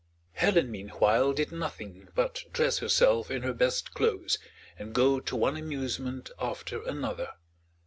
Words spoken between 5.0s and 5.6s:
to one